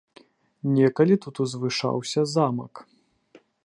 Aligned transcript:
Некалі 0.77 1.15
тут 1.27 1.35
узвышаўся 1.47 2.21
замак. 2.35 2.73